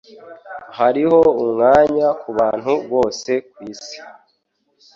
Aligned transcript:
Hariho 0.77 1.19
umwanya 1.43 2.07
kubantu 2.21 2.73
bose 2.91 3.31
kwisi. 3.51 3.97